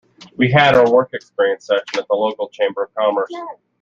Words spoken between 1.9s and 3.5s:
at the local chambers of commerce.